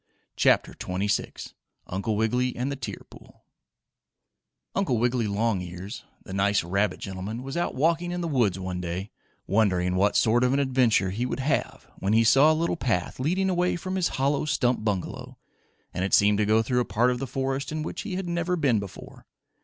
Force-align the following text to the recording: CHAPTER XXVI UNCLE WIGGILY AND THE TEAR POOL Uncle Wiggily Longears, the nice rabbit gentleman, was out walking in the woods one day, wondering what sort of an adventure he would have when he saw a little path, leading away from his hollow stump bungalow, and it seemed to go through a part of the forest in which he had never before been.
CHAPTER 0.35 0.73
XXVI 0.73 1.53
UNCLE 1.85 2.15
WIGGILY 2.17 2.55
AND 2.55 2.71
THE 2.71 2.75
TEAR 2.75 3.03
POOL 3.11 3.43
Uncle 4.73 4.97
Wiggily 4.97 5.27
Longears, 5.27 6.05
the 6.23 6.33
nice 6.33 6.63
rabbit 6.63 6.99
gentleman, 6.99 7.43
was 7.43 7.55
out 7.55 7.75
walking 7.75 8.09
in 8.11 8.21
the 8.21 8.27
woods 8.27 8.57
one 8.57 8.81
day, 8.81 9.11
wondering 9.45 9.93
what 9.93 10.17
sort 10.17 10.43
of 10.43 10.53
an 10.53 10.59
adventure 10.59 11.11
he 11.11 11.27
would 11.27 11.41
have 11.41 11.85
when 11.99 12.13
he 12.13 12.23
saw 12.23 12.51
a 12.51 12.55
little 12.57 12.77
path, 12.77 13.19
leading 13.19 13.47
away 13.47 13.75
from 13.75 13.95
his 13.95 14.07
hollow 14.17 14.45
stump 14.45 14.83
bungalow, 14.83 15.37
and 15.93 16.03
it 16.03 16.15
seemed 16.15 16.39
to 16.39 16.47
go 16.47 16.63
through 16.63 16.79
a 16.79 16.83
part 16.85 17.11
of 17.11 17.19
the 17.19 17.27
forest 17.27 17.71
in 17.71 17.83
which 17.83 18.01
he 18.01 18.15
had 18.15 18.27
never 18.27 18.55
before 18.55 19.17
been. 19.27 19.57